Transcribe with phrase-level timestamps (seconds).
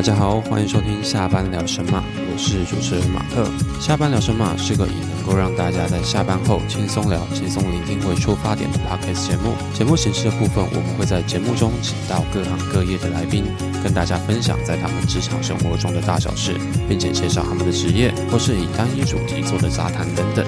[0.00, 2.02] 大家好，欢迎收听下班聊神马，
[2.32, 3.46] 我是主持人马克。
[3.78, 9.52] 下班聊神马是个以能够让大家在下班后轻松聊、轻松聆听为出发点的 podcast 节目。
[9.74, 13.44] 节目形式的部分，我们会在节目中请到各行各业的来宾，
[13.84, 16.56] 跟大家分享在他们职场生活中的大小事，
[16.88, 20.46] 并且介绍他们的职业，或是以单一主题做的杂谈等等。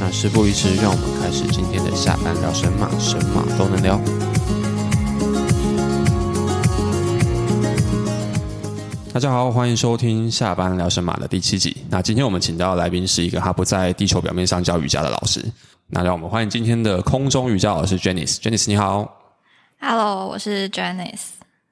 [0.00, 4.00] 那事不宜迟，让我们开始今天的下班聊神马，神马都能聊。
[9.14, 11.76] 大家好，欢迎收听下班聊神马的第七集。
[11.88, 15.40] 那今天我们请到的来宾是一个他不在地球表面上教瑜伽的老师。
[15.86, 18.38] 那让我们欢迎今天的空中瑜伽老师 Janice。
[18.38, 19.08] Janice 你好
[19.78, 21.26] ，Hello，我是 Janice。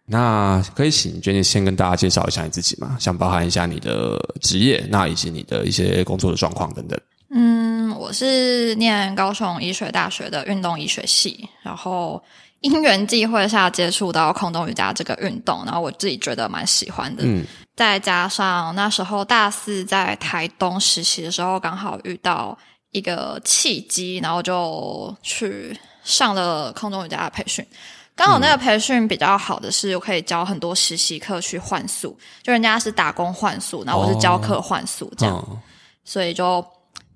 [0.04, 2.96] 那可以请 Janice 先跟大家介绍一下你自己吗？
[3.00, 6.96] 想包含一下你的职业，那以及你的一些工作的状况等等。
[7.34, 12.22] 嗯，我是念高雄医学大学的运动医学系，然后。
[12.62, 17.22] 因缘际会下接触到空中瑜伽这个运动，然后我自己觉得蛮喜欢的。
[17.24, 17.44] 嗯，
[17.76, 22.56] 再加上那时候大四在台东实习的时候，刚好遇到
[22.92, 27.66] 一个契机，然后就去上了空中瑜伽的培训。
[28.14, 35.62] 刚好那个培训比较好的是，我可以教很多实习课去换宿，就人家是打工换宿，然后我是教课换宿这样，
[36.04, 36.64] 所以就。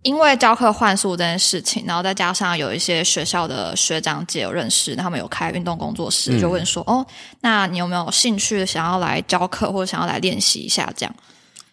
[0.06, 7.04] 因为教课换宿这件事情，然后再加上有一些学校的学长姐有认识，他们有开运动工作室，就问说：“哦，
[7.40, 11.12] 那你有没有兴趣想要来教课，或者想要来练习一下？”这样。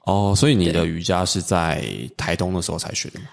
[0.06, 1.86] 哦，所以你的瑜伽是在
[2.18, 3.26] 台东的时候才学的吗？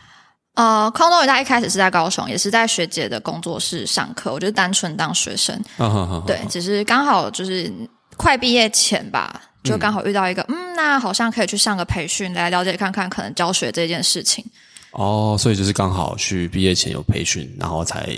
[0.57, 4.31] 呃，空中瑜伽一开始是在高雄，也是在学姐的工作室上课。
[4.31, 5.59] 我就单纯当学生，
[6.27, 7.73] 对，只是刚好就是
[8.19, 14.45] 快毕业前吧，就刚好遇到一个，嗯，那好像可以去上个培训，来了解看看可能教学这件事情。
[14.93, 18.09] 哦，所以就是刚好去毕业前有培训，然后才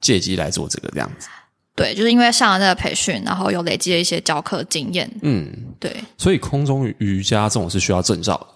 [0.00, 1.28] 借机来做这个这样子。
[1.74, 5.08] 对，就是因为上了这个培训，然后有累积了一些教课经验。
[5.22, 5.94] 嗯，对。
[6.16, 8.46] 所以空中瑜伽这种是需要证照的。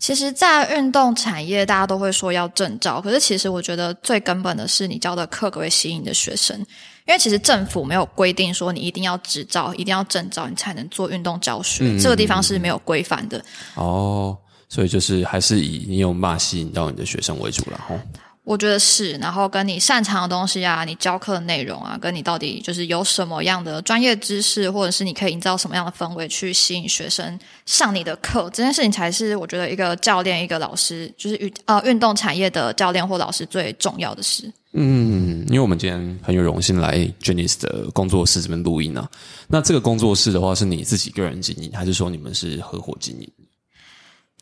[0.00, 6.58] 其实，在运动产业，大家都会说要证照，可是其实我觉得最根本的是你教的课可以吸引你的学生。
[7.06, 11.96] 因为其实政府没有规定说你一定要执照，一定要证照，你才能做运动教学。
[12.00, 13.40] 这个地方是没有规范的。
[13.76, 14.36] 哦。
[14.72, 17.94] 所以就是还是以你有骂吸引到你的学生为主了哈。
[18.42, 34.50] 我觉得是，然后跟你擅长的东西啊，你教课的内容啊，跟你到底就是有什么样的专业知识，或者是你可以营造什么样的氛围去吸引学生上你的课，这件事情才是我觉得一个教练、一个老师，就是运呃运动产业的教练或老师最重要的事。
[34.72, 39.06] 嗯，因为我们今天很有荣幸来 Jennice 的工作室这边录音啊。
[39.46, 43.30] 那这个工作室的话，是你自己个人经营，还是说你们是合伙经营？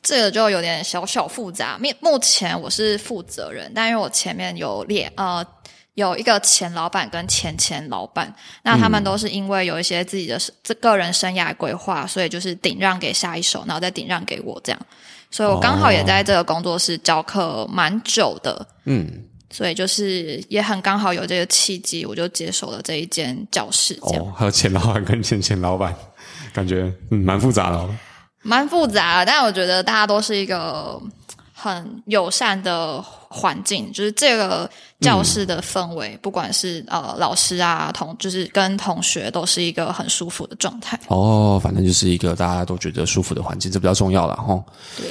[0.03, 1.79] 这个就有点小小复杂。
[1.79, 5.45] 目目前我是负责人，但因为我前面有列呃
[5.95, 14.81] 有一个前老板跟前前老板，那他们都是因为有一些自己的这个人生涯规划，所以就是顶让给下一手，然后再顶让给我这样。
[15.31, 19.07] 所以我刚好也在这个工作室教课蛮久的，嗯，
[19.51, 23.99] 所以就是也很刚好有这个契机，我就接手了这一间教室。
[24.01, 25.95] 哦，还有前老板跟前前老板，
[26.53, 27.89] 感觉嗯蛮复杂的。
[28.43, 31.01] 蛮复杂，但我觉得大家都是一个
[31.53, 34.69] 很友善的环境，就是这个
[35.01, 40.99] 教室的氛围，不管是呃老师啊同，就是跟同学都是一个很舒服的状态。
[41.09, 44.65] 哦，反正就是一个大家都觉得舒服的环境，这比较重要了哈。
[44.97, 45.07] 对。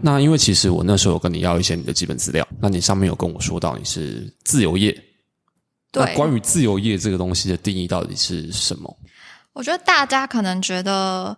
[0.00, 4.96] 那因为其实我那时候有跟你要一些你的基本资料，那你上面有跟我说到你是自由业。
[5.92, 6.14] 对。
[6.14, 8.96] 关于自由业这个东西的定义到底是什么？
[9.52, 11.36] 我觉得大家可能觉得。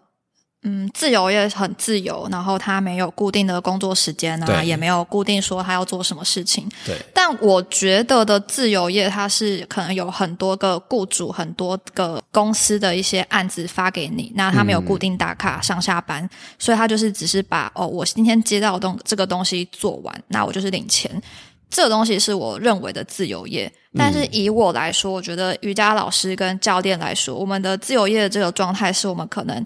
[0.65, 6.69] 嗯，自由业很自由，然后他没有固定的工作时间啊，也没有固定说他要做什么事情。
[6.87, 16.31] 对，但我觉得的自由业，它是可能有很多个雇主、很多个公司的一些案子发给你，那他没有固定打卡上下班，
[16.61, 21.11] 所以他就是只是把哦，我今天接到东这个东西做完，那我就是领钱。
[21.69, 29.65] 这个东西是我认为的自由业，但是以我来说，我觉得瑜伽老师跟教练来说，我们的自由业的这个状态，是我们可能。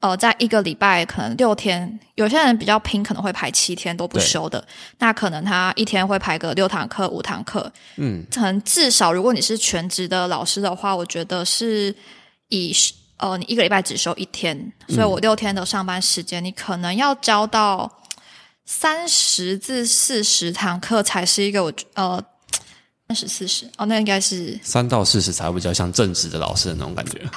[0.00, 4.64] 呃，在一个礼拜可能六天，有些人比较拼，可能会排七天都不休的。
[4.98, 7.70] 那可能他一天会排个六堂课、五堂课。
[7.96, 11.92] 嗯，可能至少如果你是全职的老师的话，我觉得是
[12.48, 12.72] 以
[13.16, 17.90] 呃，你一个礼拜只休一天，所以我六天的上班时间，你可能要教到
[18.64, 22.22] 三十至四十堂课才是一个我呃
[23.08, 27.28] 三十四十哦，那应该是三到四十才会比较像正职的老师的那种感觉。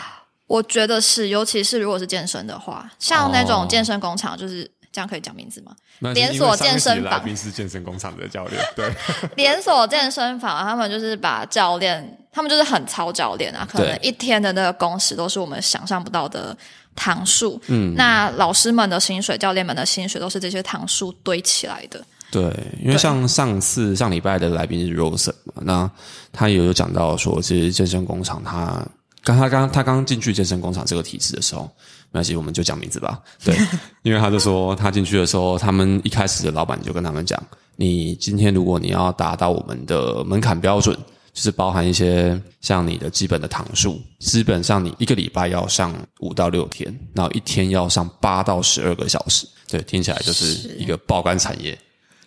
[0.51, 5.71] 我觉得是，尤其是如果是健身的话，像那种健身工厂，就是这样可以讲名字吗？
[6.13, 7.35] 连锁健身房。
[7.35, 8.91] 是健身工厂的教练，对，
[9.37, 16.57] 连锁健身房，他们就是把教练他们就是很操教练啊，可能一天的那个工时都是我们想象不到的
[16.95, 17.61] 堂数。
[17.67, 22.03] 嗯，那老师们的薪水、教练们的薪水都是这些堂数堆起来的。
[22.29, 22.43] 对，
[22.81, 25.91] 因为像上次上礼拜的来宾是 Rosen 嘛，那
[26.33, 28.85] 他也有讲到说，其实健身工厂他
[29.23, 31.63] 刚他刚他刚进去健身工厂这个体制的时候，
[32.11, 33.21] 没关系，我们就讲名字吧。
[33.43, 33.55] 对，
[34.03, 37.41] 因为他就说他进去的时候，他们一开始的老板就跟他们讲，
[37.75, 40.97] 你今天如果你要达到我们的门槛标准，
[41.33, 49.47] 就是包含一些像你的基本的堂数，基本上你一个礼拜要上五到六天，然后一天要上八到十二个小时。
[49.67, 51.77] 对，听起来就是一个爆肝产业。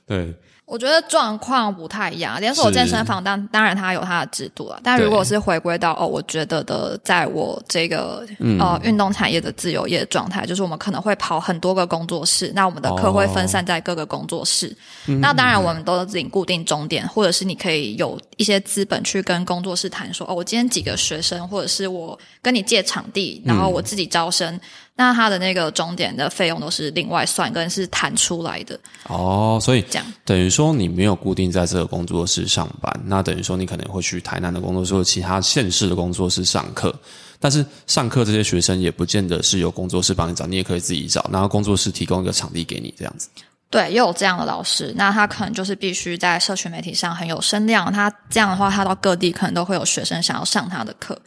[0.06, 0.34] 对，
[0.66, 8.26] 我觉得状况不太一样，连锁健身房当当然它有它的制度了，但如果是回归到哦，我觉得的，在我这个
[8.58, 14.74] 呃运动产业的自由业状态，就是我们可能会跑很多个工作室，那我们的课会分散在各个工作室，
[15.20, 24.58] 那当然我们都领固定终点，或者是你可以有一些资本去跟工作室谈说，哦，我今天几个学生，或者是我跟你借场地，然后我自己招生。
[24.96, 28.78] 那他的那个终点的费用都是另外算，跟是弹出来的。
[29.08, 36.94] 哦，所以这样等于说你没有固定在这个工作室上班，那等于说你可能会去台南的工作室或其他县市的工作室上课，
[37.40, 43.28] 但是上课这些学生也不见得是由工作室帮你找，你也可以自己找，然后工作室提供一个场地给你这样子。
[43.70, 51.20] 对，也有这样的老师，那他可能就是必须在社群媒体上很有声量，他这样的话，他到各地可能都会有学生想要上他的课。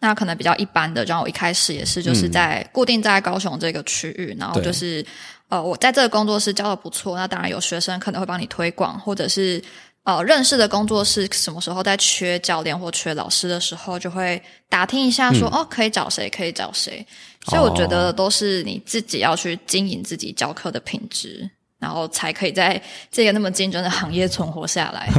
[0.00, 5.04] 那可能比较一般的，像我一开始也是，就是在固定在高雄这个区域，然后就是
[5.50, 9.62] 呃，我在这个工作室教的不错，那当然有学生可能会帮你推广，或者是
[10.04, 17.06] 呃认识的工作室什么时候在缺教练或缺老师的时候，就会打听一下说，哦，可以找谁，可以找谁。
[17.46, 21.50] 所以我觉得都是你自己要去经营自己教课的品质。
[21.80, 22.80] 然后才可以在
[23.10, 25.10] 这个那么竞争的行业存活下来。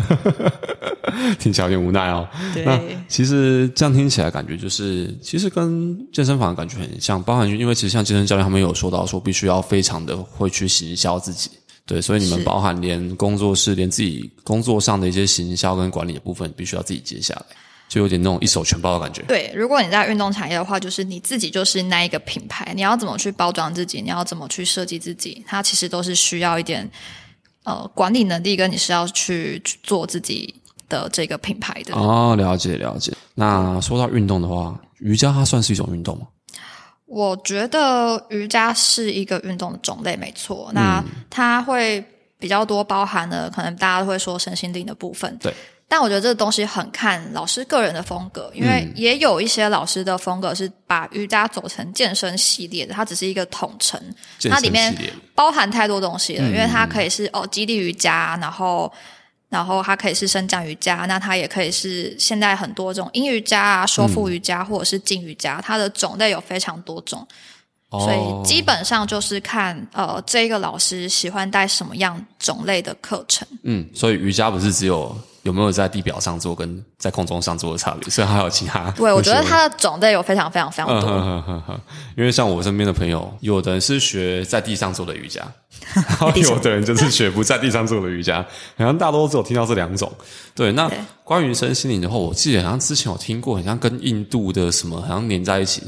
[1.38, 2.26] 听起来有点无奈哦。
[2.64, 2.80] 那
[3.10, 11.52] 其实这样听起来感觉就是，其实跟健身房的感觉很像，包含因为其实像健身教练他们有说到说，必须要非常的会去行销自己。
[11.86, 17.46] 对，所以你们包含连工作室、连自己工作上的一些行销跟管理的部分，必须要自己接下来。
[17.92, 19.22] 就有点那种一手全包的感觉。
[19.24, 26.90] 对，如果你在运动产业的话，就是你自己就是那一个品牌，你要怎么去包装自己，你要怎么去设计自己，它其实都是需要一点
[27.66, 30.56] 呃管理能力，跟你是要去做自己
[30.88, 31.94] 的这个品牌的。
[31.94, 33.12] 哦，了解了解。
[33.36, 36.28] 那说到运动的话，瑜伽它算是一种运动吗？
[37.08, 40.72] 我觉得瑜伽是一个运动的种类，没错。
[40.74, 42.02] 那它会
[42.40, 45.38] 比较多包含了，可能大家会说身心灵的部分。
[45.42, 45.54] 对。
[45.92, 54.02] 但我觉得这个东西很看老师个人的风格，因为也有一些老师的风格是把瑜伽走成健身系列的，它只是一个统称，
[54.50, 54.96] 它里面
[55.36, 56.48] 包含太多东西了。
[56.48, 58.90] 因为它可以是哦，基地瑜伽，然后
[59.50, 67.28] 然后它可以是伸展瑜伽，那它也可以是现在很多这种阴瑜伽啊、收腹瑜伽或者是静瑜伽，它的种类有非常多种。
[67.90, 73.46] 所以基本上就是看呃，这个老师喜欢带什么样种类的课程。
[73.64, 78.92] 嗯，所以瑜伽不是只有有没有在地表上做跟在空中上做的差别，所以还有其他。
[78.98, 81.80] 对，我觉得它的种类有非常非常非常多。
[82.16, 85.42] 因为像我身边的朋友，有的人是学在地上做的瑜伽，
[85.94, 88.46] 然后有的人就是学不在地上做的瑜伽，
[88.78, 90.12] 好像大多只有听到这两种。
[90.54, 90.92] 对，那
[91.24, 95.82] 关于身心灵的话，我记得好像之前有听过，好像跟印度的什么好像连在一起。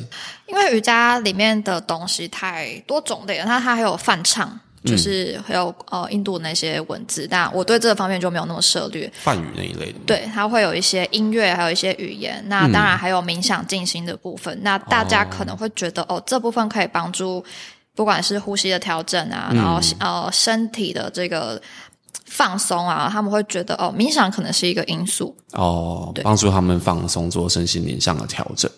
[0.48, 9.12] 因为瑜伽里面的东西太多种类了，它它还有泛唱，就是还有呃印度那些文字，但我对这个方面就没有那么涉略。
[9.22, 12.44] 梵语那一类的，对，它会有一些音乐，还有一些语言。
[12.48, 14.58] 那当然还有冥想静心的部分。
[14.62, 17.44] 那大家可能会觉得哦，这部分可以帮助
[17.96, 21.62] 不管是呼吸的调整啊，然后呃身体的这个
[22.26, 28.70] 放松啊，他们会觉得哦，冥想可能是一个因素哦，帮助他们放松，做身心灵上的调整。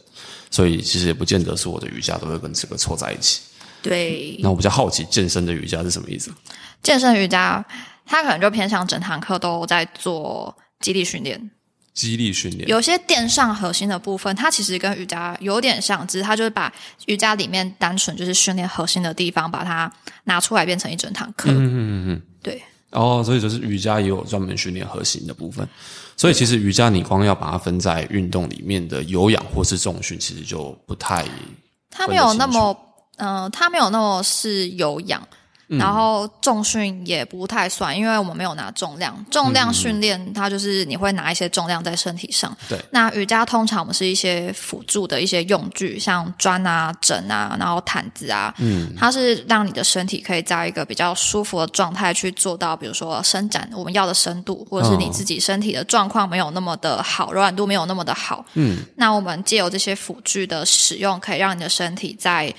[0.51, 3.41] 所以其实也不见得是我的瑜伽都会跟这个凑在一起。
[3.89, 4.35] 对。
[4.41, 6.31] 那我比较好奇，健身的瑜伽是什么意思？
[6.81, 7.63] 健身瑜伽，
[8.05, 11.51] 它可能就偏向整堂课都在做肌力训练。
[11.93, 12.67] 肌力训练。
[12.67, 16.73] 有些垫上核心的部分，它其实跟瑜伽有点像，只是它就是把
[17.05, 19.91] 瑜伽里面单纯就是训练核心的地方，把它
[20.25, 21.51] 拿出来变成一整堂课。
[21.51, 22.21] 嗯嗯嗯嗯。
[22.41, 22.61] 对。
[22.91, 25.67] 哦，所以就是瑜伽也有专门训练核心的部分。
[26.17, 31.25] 所以其实瑜伽，你光要把它分在运动里面的有氧或是重训，其实就不太。
[31.89, 32.77] 它没有那么，
[33.17, 35.21] 嗯，它没有那么是有氧。
[35.67, 39.25] 然后重训也不太算，因为我们没有拿重量。
[39.31, 42.55] 重量训练它就是你会拿一些重量在身体上。
[42.69, 42.79] 对。
[42.91, 48.53] 那瑜伽通常我们是一些辅助的一些用具，像砖啊、枕啊，然后毯子啊。
[48.59, 48.93] 嗯。
[48.95, 58.45] 它是让你的身体可以在一个比较舒服的状态去做到，比如说伸展我们要的深度，或者是你自己身体的状况没有那么的好，柔软度没有那么的好。
[58.53, 58.77] 嗯。
[58.97, 62.53] 那我们借由这些辅具的使用，可以让你的身体在。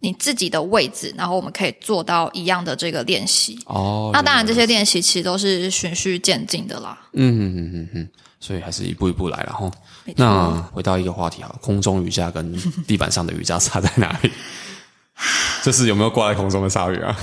[0.00, 3.58] 你自己的位置，然后我们可以做到一样的这个练习。
[3.66, 6.98] 哦，那当然，这些练习其实都是循序渐进的啦。
[7.12, 8.08] 嗯嗯嗯嗯嗯，
[8.40, 9.70] 所以还是一步一步来，然后。
[10.16, 12.52] 那回到一个话题啊，空中瑜伽跟
[12.84, 14.32] 地板上的瑜伽差在哪里？
[15.62, 17.16] 就是有没有挂在空中的鲨鱼啊？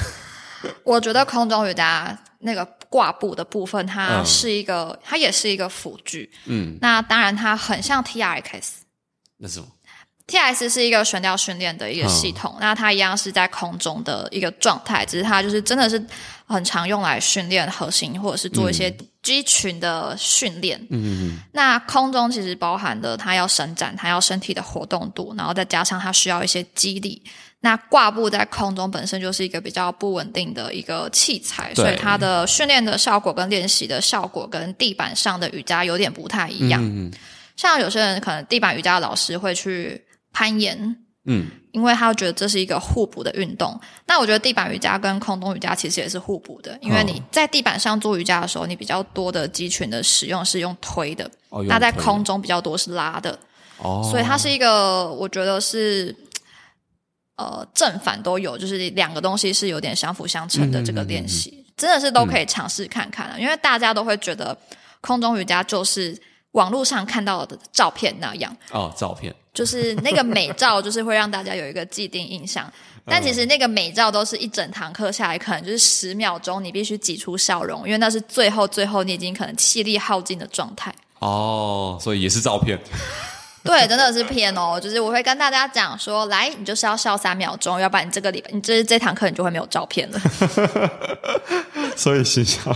[0.84, 6.32] 我觉得空中瑜伽那个挂布的部分，它是一个，它也是一个辅具。
[6.46, 8.86] 嗯，那当然，它很像 T R X。
[9.38, 9.68] 那什么
[10.28, 16.06] ？T S 是一个悬吊训练的一个系统，那它一样是在空中的一个状态，只是它就是真的是
[16.46, 18.94] 很常用来训练核心或者是做一些
[19.24, 20.78] 肌群的训练。
[20.90, 21.40] 嗯嗯嗯。
[21.54, 27.24] 那空中其实包含的，它要伸展，它要身体的活动度，然后再加上它需要一些肌力。
[27.62, 36.84] 那挂布在空中本身就是一个比较不稳定的一个器材，所以它的训练的效果跟练习的效果跟地板上的瑜伽有点不太一样。
[36.84, 37.14] 嗯嗯。
[37.56, 40.04] 像有些人可能地板瑜伽老师会去。
[40.38, 43.80] 攀岩，嗯，因为他觉得这是一个互补的运动。
[44.06, 51.28] 那我觉得地板瑜伽跟空中瑜伽其实也是互补的，因为你在地板上做瑜伽的时候，你比较多的肌群的使用是用推的，
[51.68, 53.40] 那在空中比较多是拉的。
[53.80, 56.16] 哦，所以它是一个，我觉得是，
[57.38, 60.84] 呃，正反都有，就是两个东西是有点相辅相成的。
[60.84, 64.56] 这个练习真的是都可以尝试看看的，因为大家都会觉得
[65.02, 66.16] 空中瑜伽就是
[66.52, 68.56] 网络上看到的照片那样。
[68.72, 69.36] 哦，照片。
[69.58, 72.72] 就是那个美照，就是会让大家有一个既定印象，
[73.04, 80.94] 但其实那个美照都是一整堂课下来，可能就是十秒钟，你必须挤出笑容，因为那是最后最后你已经可能气力耗尽的状态。
[81.18, 82.80] 哦，所以也是照片。
[83.70, 84.80] 对，真的是骗哦！
[84.82, 90.20] 就是我会跟大家讲说，来，你就是要笑三秒钟，要不然你这个礼拜，你这这堂课你就会没有照片了。
[91.96, 92.76] 所以形象，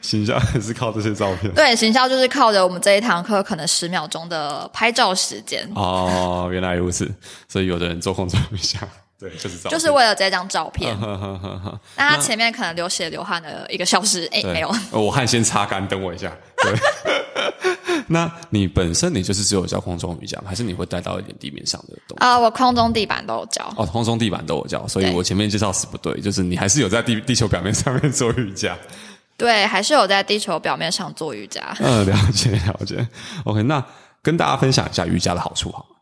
[0.00, 1.52] 形象还是靠这些照片。
[1.54, 5.70] 对，形象就是靠着我们这一堂课可能十秒钟的拍照时间。
[5.74, 7.08] 哦，原来如此。
[7.48, 8.80] 所以有的人做空做一下，
[9.20, 10.96] 对，就是照，就是为了这张照片。
[11.96, 16.32] 那他前面可能流血流汗了一个小时，哎，没有，我汗先擦干，等我一下。
[16.56, 16.74] 对。
[18.08, 22.24] 那你本身你就是只有教空中瑜伽，还是你会带到一点地面上的东西？
[22.24, 23.72] 啊，我空中地板都有教。
[23.76, 28.76] 哦，空中地板都有教，所以我前面介绍是不对，就是你还是有在地地球表面上面做瑜伽。
[29.36, 31.74] 对，还是有在地球表面上做瑜伽。
[31.80, 33.06] 嗯，了解了解。
[33.44, 33.84] OK，那
[34.22, 35.96] 跟大家分享一下瑜伽的好处好吗？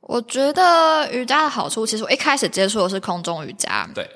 [0.00, 3.88] 我觉得瑜伽的好处，其实我一开始接触的是空中瑜伽。
[3.94, 4.08] 对。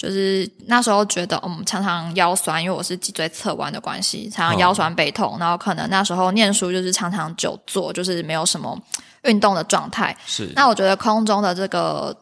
[0.00, 5.36] 就是那时候觉得，嗯，常常腰酸，因为我是脊椎侧弯的关系，常常腰酸背痛。
[5.38, 8.80] 然后可能那时候念书就是常常久坐，就是没有什么
[9.24, 10.16] 运动的状态。
[10.24, 10.50] 是。
[10.56, 12.16] 那我觉得空中的这个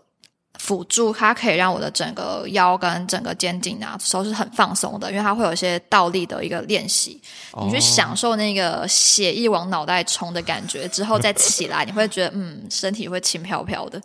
[0.59, 7.23] 辅助，它可以让我的整个腰跟整个肩颈啊时候是很放松的，因为它会有一些倒立的一个练习。
[7.63, 14.03] 你去享受那个血液往脑袋冲的感觉之后再起来，你会觉得嗯，身体会轻飘飘的。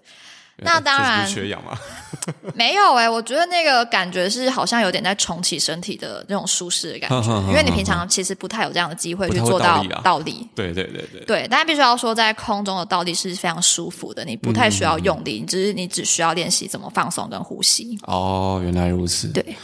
[0.58, 1.78] 那当然缺氧吗？
[2.54, 10.48] 没有哎，我觉得那个感觉是好像有点在重启身体的那种舒适的感觉，因为你平常其实不太有这样的机会去做到倒立。
[10.56, 17.98] 对对对对，对，但必须要说，在空中的倒立是非常舒服的，你不太需要用力，你只是你只需要练习怎么放松跟呼吸。
[18.04, 19.28] 哦，原来如此。
[19.30, 19.58] 对，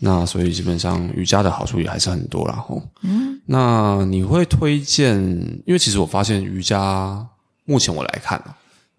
[0.00, 2.54] 那所以基本上瑜伽的好处也还是很多啦。
[2.56, 5.16] 吼，嗯，那你会推荐？
[5.64, 7.26] 因为其实我发现瑜伽
[7.64, 8.54] 目前我来看啊。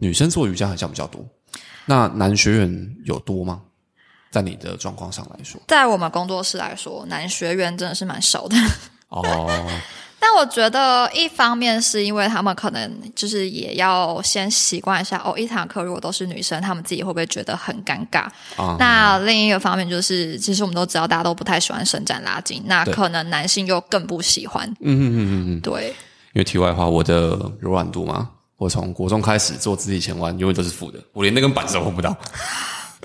[0.05, 1.25] 女生做瑜伽好像比较多，
[1.85, 3.61] 那男学员有多吗？
[4.29, 8.55] 在你的状况上来说，在我们工作室来说，男学员真的是蛮少的。
[9.09, 9.23] 哦，
[10.19, 18.27] 但我觉得一方面是因为他们可能就是也要先习惯一下哦，一堂课如果都是女生，他们自己会不会觉得很尴尬？
[18.77, 24.67] 那另一个方面就是，其实我们都知道大家都不太喜欢伸展拉筋，那可能男性又更不喜欢。
[24.81, 25.95] 嗯嗯嗯嗯嗯，对。
[26.33, 28.31] 因为题外话，我的柔软度嘛。
[28.57, 32.15] 我从国中开始做自体前弯，永远都是负的，我连那根板子都碰不到。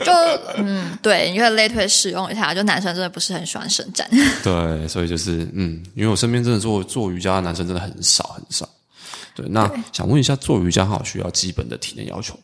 [0.02, 0.12] 就
[0.56, 4.08] 嗯，对，因为类推使用一下，就男生真的不是很喜欢伸展。
[4.42, 8.66] 对，所以就是嗯，因为我身边真的做做瑜伽的男生真的很少很少。
[9.34, 12.38] 对，那想问一下，做瑜伽好需要基本的体能要求？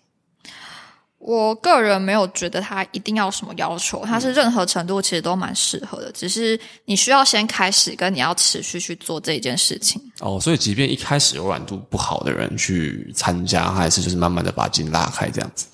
[1.18, 10.00] 我个人没有觉得他一定要什么要求，他是任何程度其实都蛮适合的，只是你需要先开始，跟你要持续去做这一件事情。
[10.20, 15.66] 哦，所以即便一开始柔软度不好的人去参加，还是就是慢慢的把筋拉开这样子。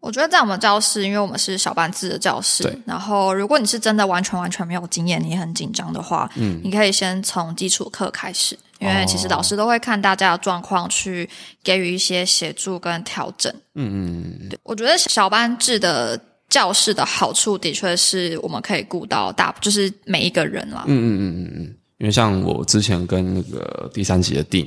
[0.00, 11.28] 我觉得在我们教室，因为我们是小班制的教室，然后如果你是真的完全完全没有经验，你也很紧张的话，嗯，你可以先从基础课开始，因为其实老师都会看大家的状况，去
[11.64, 13.52] 给予一些协助跟调整。
[13.74, 20.84] 嗯嗯嗯，对，我觉得小班制的教室的好处，的确是我们可以顾到大，就是每一个人啦。
[20.86, 24.64] 嗯嗯嗯嗯嗯，因为像我之前跟那个第三级的定，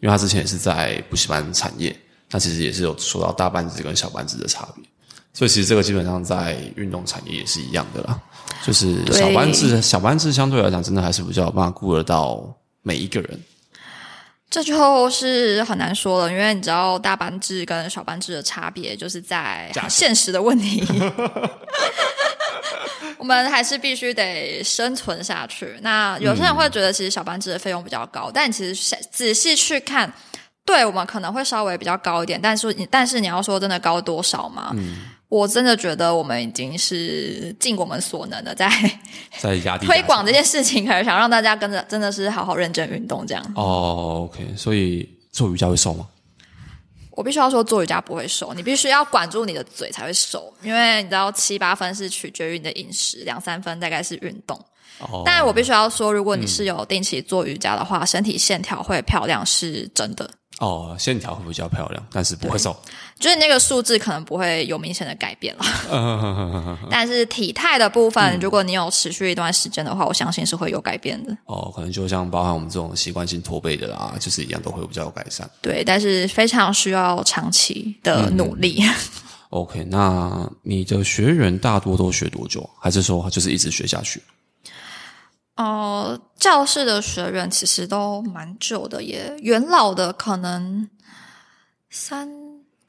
[0.00, 1.96] 因为他之前也是在补习班产业，
[2.28, 4.84] 他其实也是有说到大班制跟小班制的差别，
[5.32, 8.20] 所以其实这个基本上在运动产业也是一样的啦，
[8.64, 12.42] 就是小班制，小班制相对来讲真的还是比较有办法顾得到
[12.82, 13.40] 每一个人。
[14.50, 20.82] 这就是很难说了，因为你知道大班制跟小班制的差别，就是在现实的问题。
[23.18, 25.78] 我们还是必须得生存下去。
[25.82, 30.10] 那有些人会觉得，其实小班制的费用比较高，但其实仔细去看，
[30.68, 34.70] 对我们可能会稍微比较高一点，但是你但是你要说真的高多少吗？
[35.30, 38.70] 我真的觉得我们已经是尽我们所能的在
[39.40, 43.42] 在压低推广这件事情，可是想让大家跟着真的是好好认真运动这样。
[43.56, 46.06] 哦，OK，所以做瑜伽会瘦吗？
[47.12, 54.54] 我必须要说，做瑜伽不会瘦，你必须要管住你的嘴才会瘦，因为你知道七八分是取决于你的饮食，两三分大概是运动。
[55.00, 62.76] 哦，但我必须要说，如果你是有定期做瑜伽的话，身体线条会漂亮是真的，哦，线条会比较漂亮，但是不会瘦。
[63.18, 66.78] 就是那个数字可能不会有明显的改变了。
[66.90, 71.36] 但是体态的部分，如果你有持续一段时间的话，我相信是会有改变的。
[71.46, 75.48] 哦，可能就像包含我们这种习惯性驼背的啦，就是一样都会比较有改善。
[75.62, 78.82] 对，但是非常需要长期的努力。
[79.50, 82.68] OK，那你的学员大多都学多久？
[82.80, 84.20] 还是说就是一直学下去？
[85.58, 90.88] 哦、教室的学员其实都蛮久的耶，元老的可能
[91.90, 92.28] 三，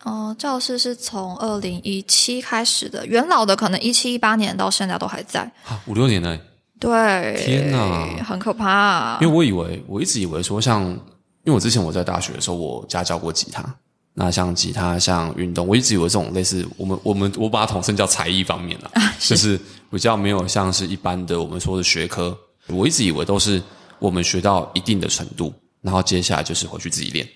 [0.04, 5.42] 哦、教室是从二零一七开始的，元老的可能一七一八年到现在都还在。
[5.66, 6.40] 啊，五六年呢。
[6.80, 13.66] 对，天哪很可怕、啊因为我以为，我一直以为说像，因为我之前我在大学的时候，我家教过吉他。
[14.14, 19.60] 那像吉他、像运动，我一直以为这种类似我们我们我把它统称叫才艺方面 啦，就是
[19.90, 22.38] 比较没有像是一般的我们说的学科。
[22.72, 23.62] 我一直以为都是
[24.00, 27.28] 我们学到一定的程度，然后接下来就是回去自己练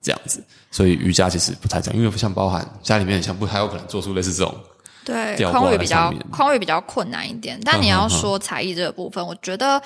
[0.00, 0.42] 这样子。
[0.70, 4.54] 所以瑜伽其实不太这样，因为像包含家里面像不太有可能做出类似这种
[5.04, 9.82] 对，吊挂空语比较在上面空语比较困难一点，但你要说才艺这个部分，我觉得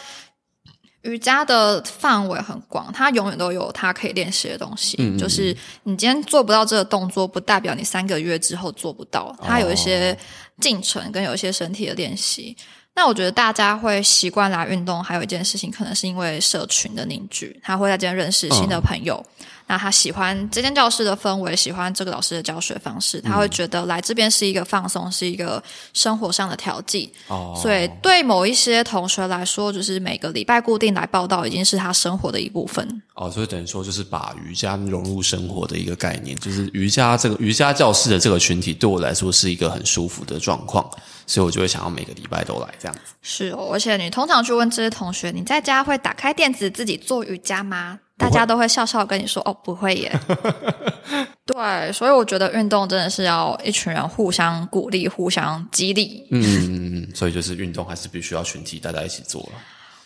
[1.02, 4.96] 瑜伽的范围很广，它永远都有它可以练习的东西。
[4.98, 10.16] 嗯就是你今天做不到这个动作，不代表你三个月之后做不到，它有一些
[10.60, 12.56] 进程跟有一些身体的练习。
[12.96, 19.22] 那我觉得大家会习惯来运动，还有一件事情，可能是因为社群的凝聚，他会在这边认识新的朋友。
[19.68, 27.12] 那他喜欢这间教室的氛围，喜欢这个老师的教学方式，他会觉得来这边是一个放松，是一个生活上的调剂。
[27.26, 33.02] 哦，所以对某一些同学来说，就是每个礼拜固定来报道，已经是他生活的一部分。
[33.14, 40.88] 哦，所以等于说就是把瑜伽融入生活的一个概念，就是瑜伽这个瑜伽教室的这个群体对我来说是一个很舒服的状况，
[41.26, 43.00] 所以我就会想要每个礼拜都来这样子。
[43.22, 47.98] 是哦，而且你通常去问这些同学，你在家会打开电子自己做瑜伽吗？
[48.18, 50.20] 大家都会笑笑跟你说：“哦，不会耶。
[51.44, 56.26] ”对，所以我觉得运动真的是要一群人互相鼓励、互相激励。
[56.30, 59.52] 嗯所以就是运动还是必须要群体大家一起做了。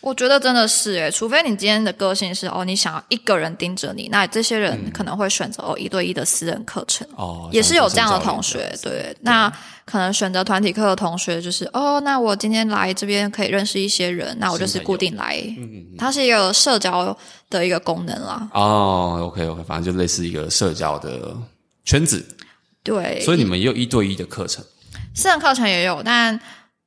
[0.00, 7.06] 我觉得真的是诶，除非你今天的个性是哦，你想要一个人盯着你，那这些人可能会选择哦一对一的私人课程。
[7.16, 9.14] 哦，也是有这样的同学对。
[9.20, 9.52] 那
[9.90, 15.42] 可能选择团体课的同学，就是哦，那我今天来这边可以认识一些人，那我就是固定来。
[15.58, 17.16] 嗯嗯它是一个社交
[17.48, 18.48] 的一个功能啦。
[18.54, 21.36] 哦，OK OK，反正就类似一个社交的
[21.84, 22.24] 圈子，
[22.84, 24.64] 对，所以你们也有一对一的课程。
[25.12, 26.38] 私人课程也有，但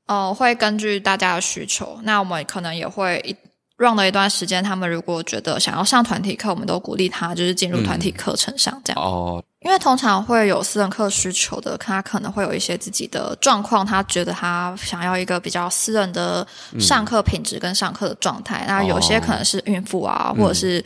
[0.06, 3.36] 呃，会根据大家的需求，那我们可能也会一
[3.78, 4.64] run 了一段时间。
[4.64, 9.02] 他们如果觉得想要上团体课，我们都鼓励他就是进入团体课程上这样。
[9.02, 16.46] 哦，因为通常会有私人课需求的，他可能会有一些自己的状况，他觉得他想要一个比较私人的
[16.80, 18.66] 上课品质跟上课的状态。
[18.68, 20.84] 那有些可能是孕妇啊，或者是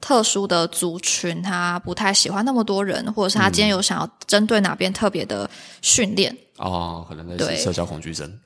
[0.00, 5.48] 特殊的族群，他不太喜欢那么多人，或者是他今天有想要针对哪边特别的
[5.82, 7.56] 训练，哦，可能类对。
[7.56, 8.38] 似社交恐惧症。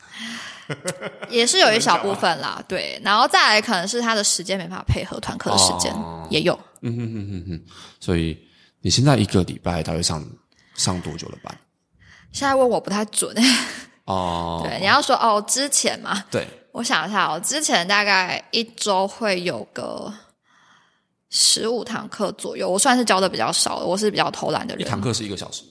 [1.29, 2.63] 也是有一小部分啦。
[2.67, 6.27] 对，然后再来可能是他的时间没办法配合团课的时间，哦。
[6.31, 6.59] 也有。
[6.81, 7.63] 嗯哼哼哼哼，
[8.01, 8.39] 所以
[8.85, 10.23] 你现在一个礼拜大约上
[10.75, 11.59] 上多久的班？
[12.33, 13.35] 现在问我不太准，
[14.05, 20.13] 哦， 对，你要说哦，之前嘛，对，我想一下哦，之前大概一周会有个
[21.31, 24.87] 十五堂课左右，我算是教的比较少的，我是比较偷懒的人。
[24.87, 25.63] 一堂课是一个小时。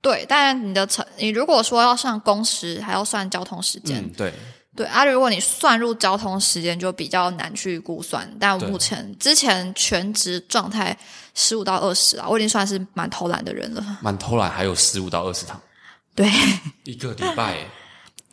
[0.00, 4.02] 对，但你的成，你如果说要上工时，还要算交通时间。
[4.02, 4.32] 嗯，对，
[4.76, 8.28] 对啊，如果你算入交通时间，就比较难去估算。
[8.40, 10.96] 但目前之前全职状态
[11.34, 13.98] 十五到二十啊，我已经算是蛮偷懒的人了。
[14.02, 15.60] 蛮偷懒，还有十五到二十堂，
[16.14, 16.28] 对，
[16.82, 17.70] 一个礼拜耶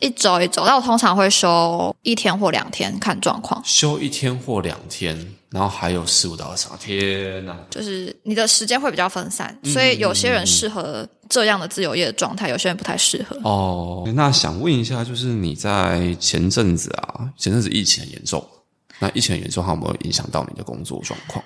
[0.02, 3.62] 一周一周，那我通常会休一天或两天，看状况。
[3.64, 5.16] 休一天或两天，
[5.50, 7.56] 然后还有四五到二十堂，天哪！
[7.70, 13.38] 就是你的时间会比较分散，嗯所以有些人适合这样的自由业的状态，有些人不太适合。
[13.44, 18.44] 哦，那想问一下，就是你在前阵子啊，前阵子疫情很严重，
[18.98, 21.44] 那疫情很严重，它有没有影响到你的工作状况？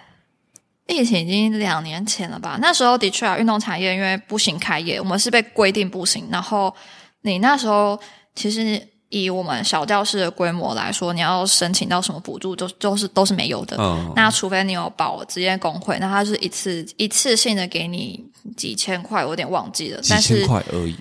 [0.87, 2.59] 疫情已经两年前了吧？
[2.63, 6.27] 那时候的确啊，运动产业因为不行开业，我们是被规定不行。
[6.31, 6.75] 然后
[7.23, 7.99] 你那时候
[8.37, 13.77] 其实以我们小教室的规模来说，你要申请到什么补助，都都是都是没有的。
[13.81, 18.25] 嗯，那除非你有保职业工会，那它是一次一次性的给你
[18.57, 20.01] 几千块，我有点忘记了。
[20.01, 20.95] 几但是千块而已。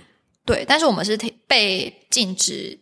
[0.46, 1.18] 对，但是我们是
[1.48, 2.80] 被禁止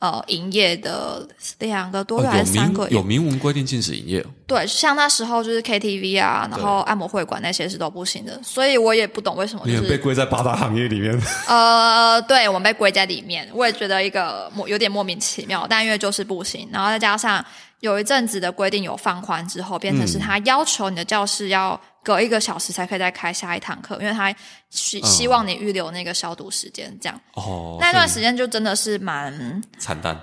[0.00, 1.26] 呃营业的
[1.58, 2.90] 两个多月还是三个月？
[2.90, 11.20] 明有明文规定禁止营业，对，像那时候就是 KTV 啊，然后按摩会馆那些是都不行的，所以我也不懂为什么就是被归在八大行业里面。
[11.48, 17.44] 呃，对我们被归在里面，我也觉得一个莫有点莫名其妙，但因为就是不行，然后再加上
[17.80, 24.34] 有一阵子的规定有放宽之后，变成是他要求你的教室要隔一个小时才可以再开下一堂课，因为他
[24.70, 30.18] 希希望你预留那个消毒时间，这样、哦，那段时间就真的是蛮惨淡。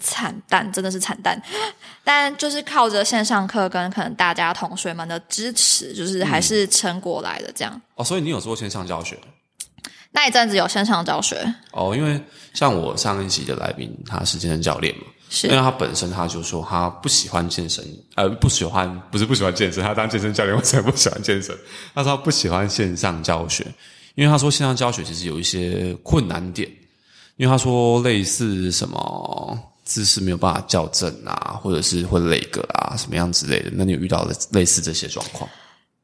[0.00, 1.40] 惨淡，真的是惨淡。
[2.02, 7.80] 但就是靠着线上课跟可能大家同学们的支持，就是还是撑过来的这样。
[7.94, 9.16] 哦，所以你有做线上教学
[10.10, 11.94] 那一阵子有线上教学，哦？
[11.96, 12.20] 因为
[12.52, 17.84] 像我上一集的来宾，他是健身教练嘛，是因为他本身他就说他不喜欢健身，
[18.14, 21.56] 呃，不喜欢不是不喜欢健身，他当健身教练为什么不喜欢健身？
[21.94, 23.66] 他说他不喜欢线上教学，
[24.14, 26.70] 因为他说线上教学其实有一些困难点，
[27.36, 33.70] 因为他说类似什么姿势没有办法校正啊，或者是会累个啊，什么样之类的。
[33.72, 35.48] 那你有遇到类似这些状况？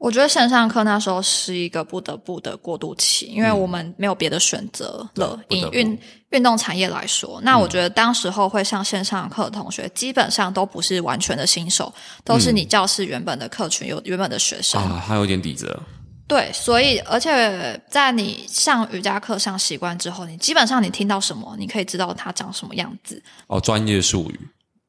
[0.03, 5.38] 我觉得线上课那时候是一个不得不的过渡期，因为我们没有别的选择了。
[5.49, 5.97] 以运
[6.31, 14.83] 运动产业来说，那我觉得当时候会上线上课的同学，基本上都不是完全的新手，都是你教室原本的客群有原本的学生。
[14.83, 15.79] 啊，他有点底子。
[16.27, 23.23] 对，所以而且在你上瑜伽课上习惯之后，你基本上你听到什么，你可以知道它长什么样子。
[23.47, 24.41] 哦，专业术语。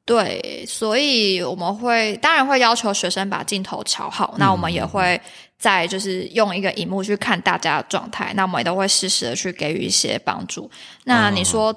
[0.06, 5.20] 对，所以我们会当然会要求学生把镜头调好，那我们也会
[5.58, 10.70] 在就是用一个荧幕去看大家的状态，那我们也都会适时的去给予一些帮助。
[11.06, 11.74] 那你说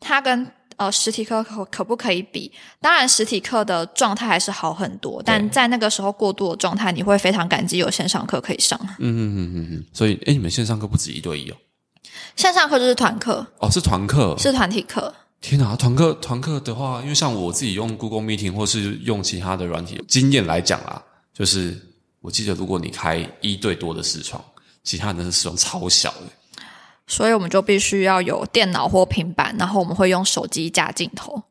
[0.00, 0.44] 他跟
[0.76, 2.50] 呃实体课可可不可以比？
[2.80, 8.76] 当然，实体课的状态还是好很多，但在那个时候过度的状态，你会非常感激有线上课可以上。
[8.82, 9.86] 嗯嗯嗯嗯嗯。
[9.92, 11.56] 所以，哎，你们线上课不止一对一哦？
[12.34, 14.34] 线上课就是团课，哦，是团课。
[14.36, 15.14] 是团体课。
[15.42, 21.02] 天哪，团课团课的话，因为像我自己用 Google Meeting 或是用其他的软体，经验来讲啦，
[21.34, 21.76] 就是
[22.20, 24.42] 我记得如果你开一对多的视窗，
[24.84, 26.64] 其他人的视窗超小的。
[27.08, 31.42] 所以我们就必须要有电脑或平板，然后我们会用手机架镜头。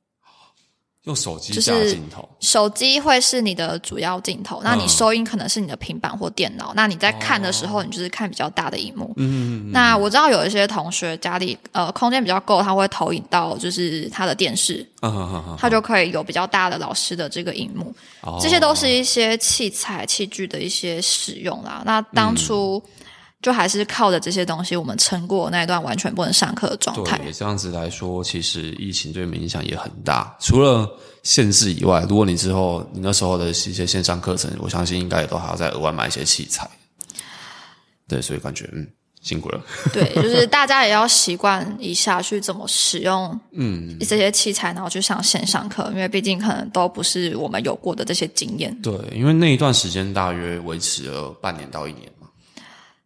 [1.06, 6.74] 用手机就是架镜头，手机会是你的主要镜头，那你嗯收音可能是你的平板或电脑。
[6.76, 9.06] 那你在看的时候，你就是看比较大的荧幕。
[9.06, 14.88] 哦嗯，嗯那我知道有一些同学家里呃空间比较够，他会投影到就是他的电视，
[15.58, 17.92] 他就可以有比较大的老师的这个荧幕。
[18.22, 21.82] 哦这些都是一些器材器具的一些使用啦。
[21.84, 22.80] 那当初
[23.42, 27.18] 就还是靠着这些东西，我们撑过那一段完全不能上课的状态。
[27.18, 30.36] 对，这样子来说，其实疫情对你们影响也很大。
[30.40, 30.88] 除了
[31.24, 36.70] 限制以外，如果你之后你那时候的一些线上课程，我相信应该也都还要再额外买一些器材。
[38.08, 38.88] 对，所以感觉嗯
[39.22, 39.62] 辛苦了。
[39.94, 48.76] 对，就是大家也要习惯一下去怎么使用嗯，这些器材，然后去上线上课，因为毕竟可能都不是我们有过的这些经验。
[48.82, 52.21] 对，因为那一段时间大约维持了半年到一年嘛，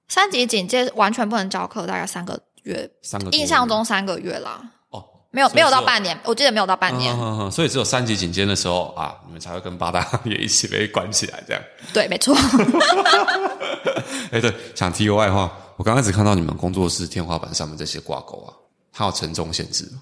[0.08, 7.14] 三级警戒完全不能教课，大概三个月，三个月印象中三个月啦，哦，没有没有到半年，我记得没有到半年。
[7.16, 11.62] 嗯嗯嗯，所以只有三级警戒的时候啊，你们才会跟八大 行业一起被关起来这样。
[11.94, 12.36] 对，没错。
[14.32, 18.54] 哎，对，想题外话，我刚开始看到你们工作室天花板上面这些挂钩啊，
[18.94, 20.02] 它有承重限制吗。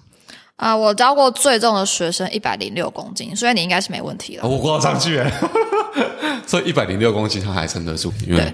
[0.56, 4.46] 啊、我教过最重的学生一百零六公斤，所以你应该是没问题了。
[4.46, 5.32] 哦我挂上去哎，
[6.46, 8.14] 所以一百零六公斤它还撑得住。
[8.28, 8.54] 因为对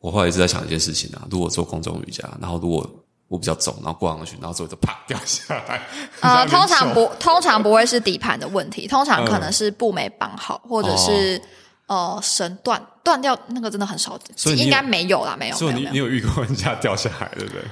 [0.00, 2.88] 我后来一直在想一件事情啊，如果做空中瑜伽，然后如果
[3.28, 5.82] 我比较重，然后挂上去，然后之后就啪掉下来，
[6.20, 11.40] 呃， 通常不，通常不会是底盘的问题，通常可能是布没绑好，或者是、
[11.86, 17.62] 呃绳断断掉，那个真的很少，所以应该没有啦，没有，所以你你有遇过人家掉下来，对不对？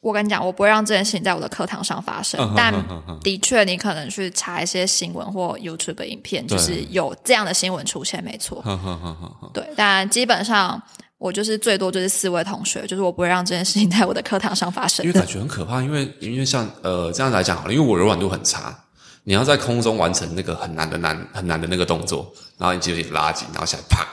[0.00, 2.74] 我跟你讲，我不会让这件事情在我的课堂上发生，嗯但
[3.22, 8.62] 的确，你可能去查一些新闻或 YouTube 的影片，就是有这样的新闻出现，没错。
[9.54, 10.80] 对，但基本上
[11.18, 18.76] 我就是最多就是四位同学，就是我不会让这件事情在我的课堂上发生因为感觉很可怕，因为因为像呃这样来讲好了，因为我柔软度很差，
[19.22, 24.04] 你要在空中完成那个很难的难很难的那个动作，然后你就有点拉紧，然后下来啪，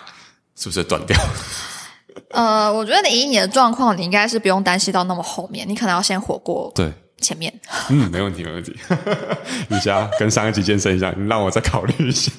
[0.55, 1.17] 是不是断掉？
[2.31, 7.53] 呃，我觉得你以你的状况，你应该是不用担心到那么后面，你可能要先活过对，前面。
[7.89, 8.73] 嗯，没问题，没问题。
[9.69, 12.31] 瑜伽跟上一集健身一样，你让我再考虑一下。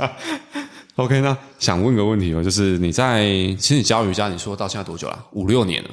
[0.96, 3.24] OK，那想问个问题哦，就是你在
[3.58, 5.26] 其实你教瑜伽，你说到现在多久了？
[5.32, 5.90] 五六年了。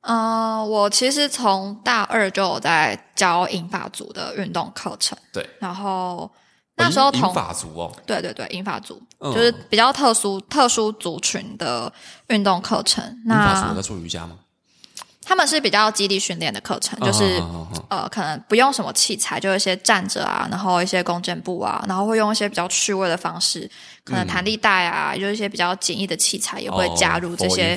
[0.00, 6.30] 呃，我其实从大二就有在教英法族的运动课程，对，然后
[6.76, 11.92] 那时候银同法族哦，对对对，英法族、嗯就是比较特殊特殊族群的
[12.28, 13.04] 运动课程。
[13.26, 14.36] 银法族在做瑜伽吗？
[15.28, 17.38] 他们是比较基地训练的课程，就是、
[17.90, 23.70] 呃，可能不用什么器材，就一些站着啊，然后一些弓箭步啊，然后会用一些比较趣味的方式，
[24.04, 27.76] 可能弹力带啊，就是一些比较简易的器材也会加入这哦些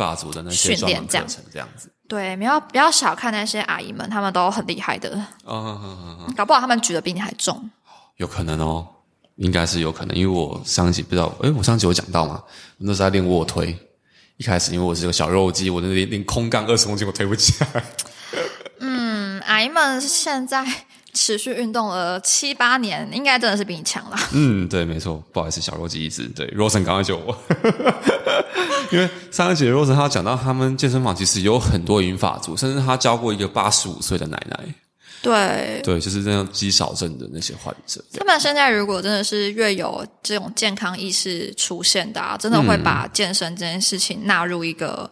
[0.50, 1.28] 训专练这样。
[1.28, 1.92] 子。
[2.08, 7.70] 对，不要不要小看那些阿姨们，她们都很厉害的，哦搞不好她们举的比你还重。
[8.16, 8.88] 有可能哦，
[9.36, 12.42] 应该是有可能，因为我上一集不知道，诶，我上一集有讲到嘛，
[12.78, 13.78] 我那时候在练卧推，
[14.42, 17.84] 一开始因为我是个小肉鸡，我那连连空杠二十公斤我推不起来。
[18.80, 20.66] 嗯，阿姨们现在
[21.14, 24.18] 持续运动了七八年，应该真的是比你强了。
[24.34, 27.38] 嗯，对，没错，不好意思，小肉鸡一直对 Rosen 赶快救我，
[28.90, 34.60] 因为上一集 Rosen 他讲到他们健身房其实有很多银发族，甚至他教过一个八十五岁的奶奶，
[35.22, 38.04] 对，对，就是那样肌少症的那些患者。
[38.14, 45.10] 他们现在如果真的是越有这种健康意识出现的啊，真的会把健身这件事情纳入一个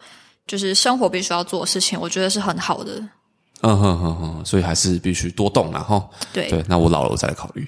[0.48, 2.94] 就是生活必须要做的事情，我觉得是很好的。
[3.62, 7.68] 嗯哼哼哼，所以还是必须多动然后对，对，那我老了我再来考虑。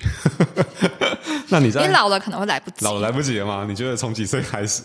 [1.50, 2.86] 那你在你老了可能会来不及。
[2.86, 3.66] 老了来不及了吗？
[3.68, 4.84] 你觉得从几岁开始？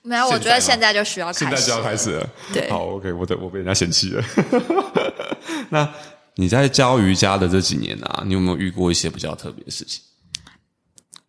[0.00, 1.38] 没有，我觉得现在就需要开始。
[1.40, 2.26] 现在就要开始了。
[2.54, 4.24] 对好，OK，我的我被人家嫌弃了。
[5.68, 5.86] 那
[6.36, 10.02] 你在教瑜伽的这几年啊，你有没有遇过一些比较特别的事情？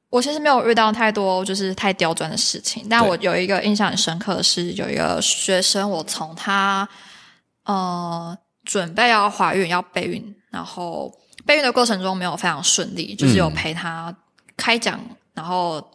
[0.10, 6.88] 我其实没有遇到太多就是太刁钻的事情，但我有一个印象很深刻的是，有一个学生，我从他
[7.65, 11.13] 呃准备要怀孕要备孕，然后
[11.46, 14.15] 备孕的过程中没有非常顺利，就是有陪他
[14.56, 15.00] 开讲，
[15.34, 15.86] 然后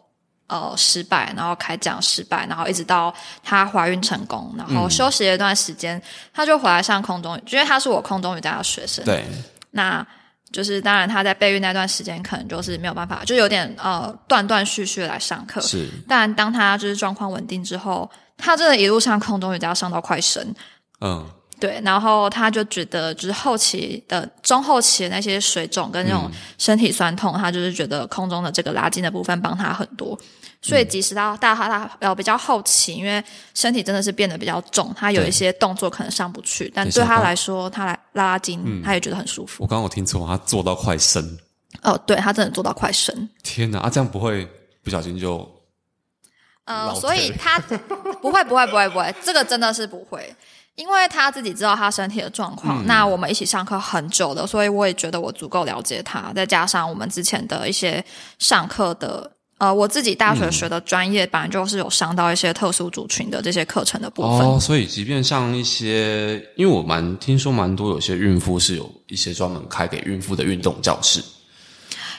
[0.53, 3.12] 呃失败，然后开讲失败，然后一直到
[3.43, 6.01] 她怀孕成功，然后休息了一段时间，
[6.35, 9.25] 她就回来上空中，因为她是我空中瑜伽的学生，对，
[9.71, 10.07] 那
[10.53, 15.61] 就是当然她在备孕那段时间可能就是没有办法，就有点呃断断续续来上课。
[15.62, 20.55] 是但当她就是状况稳定之后，她真的一路上空中瑜伽上到快生。
[21.01, 21.27] 嗯
[21.59, 30.19] 对，然后他就觉得，就是后期的中后期的那些水肿跟那种身体酸痛，他就是觉得空中的这个拉筋的部分帮他很多。
[30.62, 33.22] 所以即使到大他他呃比较后期，因为
[33.53, 39.64] 身体真的是变得比较重，他有一些动作可能上不去，但对他来说，他来拉拉筋，他也觉得很舒服。
[39.64, 41.37] 我刚刚我听错，他做到快生，
[41.83, 43.29] 哦，对他真的做到快生。
[43.42, 43.81] 天哪！
[43.81, 44.48] 啊，这样不会
[44.85, 45.51] 不小心就
[46.64, 47.59] 呃，所以他
[48.22, 50.33] 不会不会不会不会，这个真的是不会，
[50.77, 52.87] 因为他自己知道他身体的状况。
[52.87, 56.33] 那我们一起上课很久了，所以我也觉得我足够了解他。
[56.33, 58.03] 再加上我们之前的一些
[58.38, 59.29] 上课的，
[59.62, 64.40] 呃，我自己大学学的专业，本来就是有上到一些特殊族群的这些课程的部分。
[64.40, 71.22] 哦，所以即便像一些，因为我蛮听说蛮多有些孕妇是有一些专门开给孕妇的运动教室，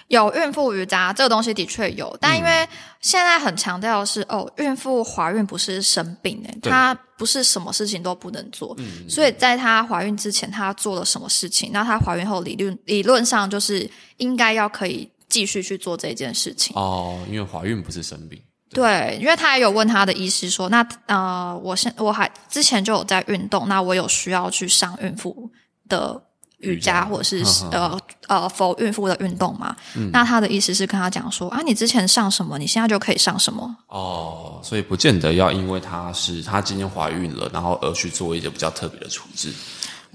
[0.08, 2.66] 有孕妇瑜伽这个东西的确有，但因为
[3.02, 6.72] 现在很强调的是哦，孕妇怀孕不是生病诶，对。
[6.72, 8.76] 她不是什么事情都不能做，
[9.08, 16.76] 所以在她怀孕之前，她做了什么事情，那她怀孕后理论理论上就是应该要可以继续去做这件事情。
[16.76, 25.50] 哦，因为怀孕不是生病，对，因为他也有问他的医师说，那呃，我现我还之前就有在运动，那我有需要去上孕妇
[25.90, 26.22] 的
[26.60, 27.02] 瑜瑜伽。
[27.02, 29.76] 伽或者是呃呃否孕妇的运动嘛？
[30.12, 33.76] 那他的意思是跟他讲说啊，你之前上什么，你现在就可以上什么。
[33.88, 39.52] 哦，所以不见得要因为她是她今天怀孕了，然后而去做一些比较特别的处置，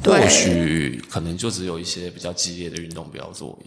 [0.03, 0.21] 对。
[0.21, 3.59] 或许可能就只有一些比较激烈的运动不要做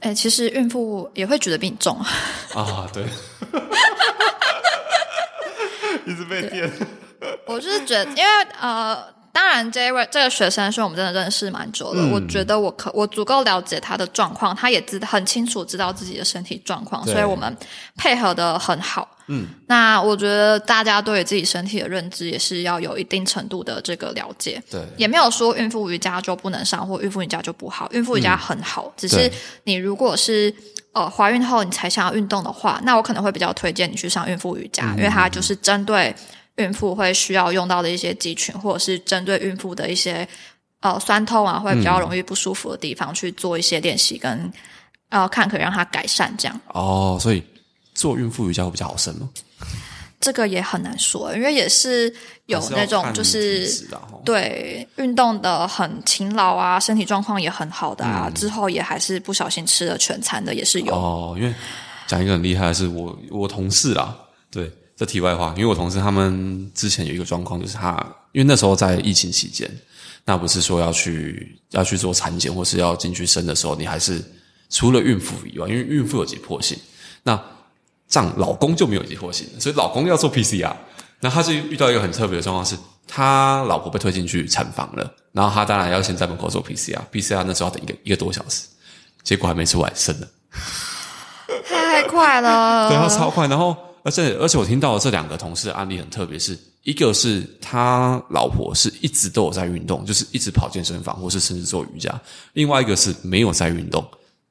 [0.00, 1.96] 哎，其实孕妇也会举得比你重，
[2.54, 3.04] 啊，对，
[6.06, 6.70] 一直被电，
[7.46, 8.22] 我就是觉得，因为
[8.60, 17.56] 呃，当然，这位这个学生是我们真的认识蛮久的，我觉得我可我足够了解他的状况，他也知很清楚知道自己的身体状况，所以我们
[17.96, 19.16] 配合的很好。
[19.28, 24.60] 嗯，那我觉得大家对自己身体的认知也是要有一定程度的这个了解。
[24.68, 27.88] 对，也没有说孕妇瑜伽就不能上，或孕妇瑜伽就不好。
[27.92, 29.30] 孕妇瑜伽很好，只是
[29.62, 30.52] 你如果是
[30.92, 36.12] 呃怀孕后你才想要运动的话，那我可能会比较推荐你去上孕妇瑜伽，因为它就是针对
[36.60, 40.26] 孕妇会需要用到的一些肌群，或者是针对孕妇的一些
[40.80, 44.52] 呃酸痛啊，会比较容易不舒服的地方去做一些练习跟
[45.08, 46.60] 呃看可以让它改善这样。
[46.68, 47.42] 哦，所以
[47.94, 49.28] 做孕妇瑜伽会比较好生吗？
[50.20, 53.66] 这个也很难说，因为也是有那种就是
[54.22, 60.94] 对运动的很勤劳啊，身体状况也很好的啊，嗯之后也还是不小心吃了全餐的，也是有。
[60.94, 61.54] 哦，因为
[62.06, 64.14] 讲一个很厉害的是我我同事啦，
[64.50, 67.96] 对，这题外话，因为我同事他们之前有一个状况，就是他
[68.32, 69.66] 因为那时候在疫情期间，
[70.26, 74.22] 那不是说要去要去做产检或是要进去生的时候，你还是
[74.68, 76.76] 除了孕妇以外，因为孕妇有急迫性，
[77.22, 77.42] 那
[78.08, 80.76] 丈老公就没有急迫性，所以老公要做 PCR，
[81.20, 82.76] 那他是遇到一个很特别的状况是。
[83.12, 88.68] 他老婆被推进去产房了，然后他当然要先在门口做 PCR，PCR 那时候要等一个一个多小时，
[89.24, 90.28] 结果还没出来生了。
[91.66, 102.10] 太快了，对他超快，然后而且而且我听到这两个同事的案例很特别，是一个是他老婆是一直都有在运动，就是一直跑健身房或是甚至做瑜伽；
[102.54, 104.04] 另外一个是没有在运动，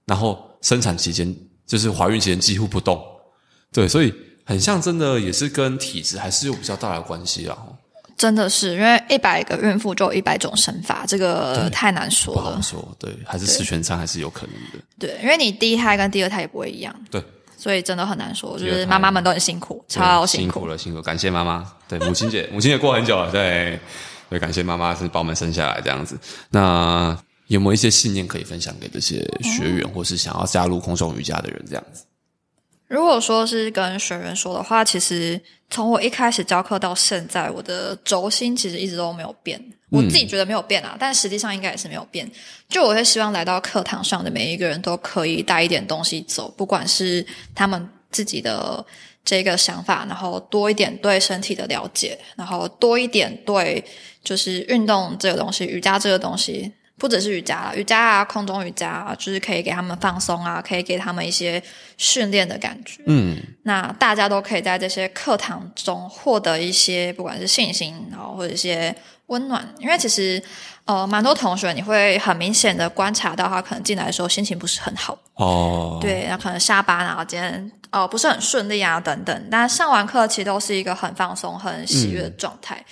[0.06, 1.36] 然后生产期间
[1.66, 3.02] 就是怀孕期间几乎不动。
[3.72, 4.14] 对，所以
[4.46, 7.58] 很像真的也是跟体质还是有比较大的关系啊。
[8.18, 12.42] 真的是因为一百个孕妇就有一百种生法，这个太难说了。
[12.42, 14.86] 不好说，对，还是吃全餐还是有可能的。
[15.00, 17.24] 对，因为你第一胎跟第二胎也不会一样，对，
[17.60, 18.58] 所以真的很难说。
[18.58, 20.62] 就是妈妈们都很辛苦，超辛苦。
[20.62, 21.72] 辛了，辛苦，感谢妈妈。
[21.88, 23.80] 对，母亲节， 母亲节过很久了，对，
[24.30, 26.18] 对，感谢妈妈是把我们生下来这样子。
[26.50, 27.16] 那
[27.48, 32.06] 有没有一些信念可以分享给这些学员，或是想要加入空中瑜伽的人这样子？
[32.88, 39.64] 如果说是跟学员说的话，其实从我一开始教课到现在，我的轴心其实一直都没有变。
[39.92, 42.30] 我自己觉得没有变啊，但实际上应该也是没有变。
[42.68, 48.86] 就我会希望来到课堂上的每一个人都可以带一点东西走，不管是他们自己的
[49.26, 53.84] 这个想法，然后多一点对身体的了解，然后多一点对
[54.24, 56.72] 就是运动这个东西、瑜伽这个东西。
[57.00, 61.64] 不只是瑜伽啦，瑜伽啊，空中瑜伽啊，就是可以给他们放松啊，可以给他们一些
[61.98, 63.02] 训练的感觉。
[63.08, 68.94] 嗯，那大家都可以在这些课堂中获得一些，不管是信心，然后或者一些
[69.28, 69.66] 温暖。
[69.80, 70.44] 因为其实，
[70.84, 79.48] 呃，蛮多同学你会很明显的观察到，他可能进来的时候心情不是很好，哦，对，那可能下班啊，今天呃不是很顺利啊，等等。
[79.50, 82.84] 但上完课其实都是一个很放松、很喜悦的状态。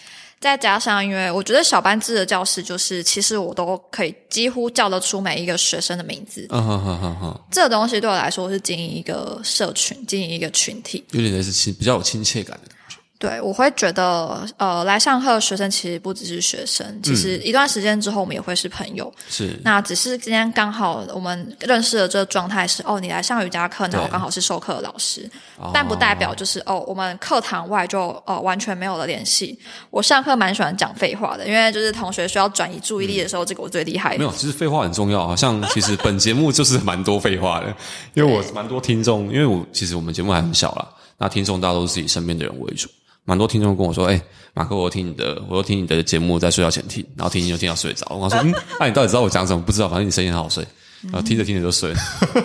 [0.47, 6.47] 再加上，因为我觉得小班制的教室，就是其实我都可以几乎叫得出每一个学生的名字。
[6.51, 11.03] 嗯哼哼哼哼，这个东西对我来说是经营一个社群，经营一个群体。
[11.12, 12.71] 有点类似亲，比较有亲切感的。
[13.19, 19.12] 对，我会觉得，呃，来上课的学生其实不只是学生，其实一段时间之后，我们也会是朋友。
[19.27, 25.27] 是，那只是今天刚好我们认识的这个状态是，哦，你来上瑜伽课，那我刚好是授课的老师，
[25.73, 29.58] 但不代表就是哦，我们课堂外就哦完全没有了联系。
[29.89, 34.23] 我上课蛮喜欢讲废话的，因为就是同学需要转移注意力的时候，这个我最厉害没。
[34.23, 35.36] 有，其实废话很重要好。
[35.36, 37.75] 像其实本节目就是蛮多废话的，
[38.13, 42.88] 因为我蛮多听众，因为我其实我们节目还很小啦，那听众大多都是以身边的人为主。
[43.27, 44.19] 蛮多听众跟我说：“哎、
[44.53, 49.61] 马克，我听你的，我都听你的节目在睡觉前听，然后听听就听到睡着。”我说： “嗯，那、你到底知道我讲什么？
[49.61, 50.65] 不知道，反正你声音很好睡。”
[51.03, 51.99] 然后听着听着就睡了，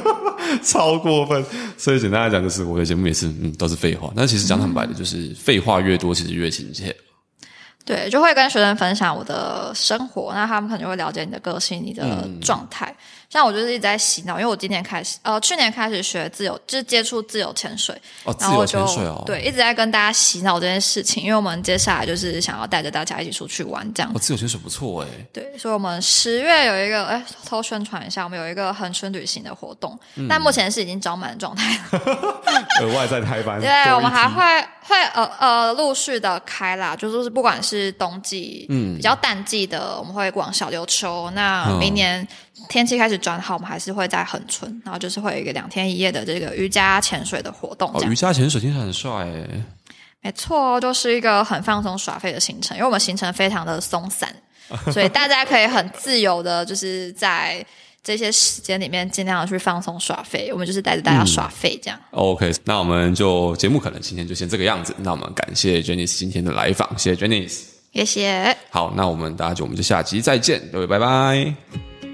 [0.65, 1.45] 超过分。
[1.79, 4.13] 所以简单来讲，就是我的节目也是，嗯，都是废话。
[4.17, 6.95] 但其实讲坦白的，就是废话越多，其实越亲切。
[7.85, 12.95] 对，就会跟学生分享我的生活，那他们可能就会了解你的个性、你的状态。
[13.33, 24.19] 像我就是一直在洗脑，因为我今年开始，呃，去年开始学自由，就是接触自由潜水，哦，自然后我就由潜水哦，对一直在跟大家洗脑这件事情，因为我们接下来就是想要带着大家一起出去玩这样哦，。
[24.19, 32.03] 自由潜水不错哎，对，所以我们十月有一个，哎，偷偷宣传一下，我们有一个恒春旅行的活动，但目前是已经招满的状态了。
[32.83, 34.43] 额外再开班，对，我们还会
[34.83, 41.31] 会呃呃陆续的开啦，就是不管是冬季，嗯，比较淡季的，我们会往小琉球。
[41.31, 42.27] 那嗯明年
[42.69, 49.49] 天气开始转好，我们还是会在恒春，然后就是会有一个两天一夜的这个瑜伽潜水的活动，哦，瑜伽潜水听起来很帅哎。
[50.25, 54.33] 没错，就是一个很放松耍废的行程，因为我们行程非常的松散，
[54.93, 57.65] 所以大家可以很自由的，就是在
[58.05, 60.51] 这些时间里面尽量的去放松耍废。
[60.53, 61.99] 我们就是带着大家耍废这样。
[62.13, 64.95] OK，那我们就节目可能今天就先这个样子。
[64.99, 67.63] 那我们感谢 Jennice 今天的来访，谢谢 Jennice。
[67.93, 68.57] 谢谢。
[68.71, 72.12] 好，那我们大家就我们就下集再见，各位拜拜。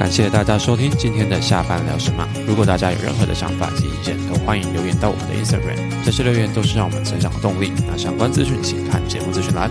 [0.00, 2.26] 感谢大家收听今天的下班聊什么。
[2.46, 7.70] 如果大家有任何的想法及意见，都欢迎留言到我们的 Instagram，这些留言都是让我们成长的动力。
[7.86, 9.70] 那相关资讯请看节目资讯栏。